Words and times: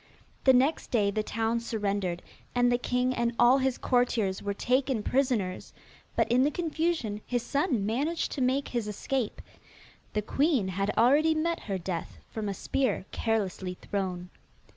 The 0.45 0.53
next 0.53 0.89
day 0.89 1.11
the 1.11 1.21
town 1.21 1.59
surrendered, 1.59 2.23
and 2.55 2.71
the 2.71 2.79
king 2.79 3.13
and 3.13 3.35
all 3.37 3.59
his 3.59 3.77
courtiers 3.77 4.41
were 4.41 4.55
taken 4.55 5.03
prisoners, 5.03 5.73
but 6.15 6.27
in 6.31 6.41
the 6.43 6.49
confusion 6.49 7.21
his 7.27 7.43
son 7.43 7.85
managed 7.85 8.31
to 8.31 8.41
make 8.41 8.69
his 8.69 8.87
escape. 8.87 9.43
The 10.13 10.23
queen 10.23 10.69
had 10.69 10.89
already 10.97 11.35
met 11.35 11.59
her 11.69 11.77
death 11.77 12.17
from 12.31 12.49
a 12.49 12.55
spear 12.55 13.05
carelessly 13.11 13.75
thrown. 13.75 14.31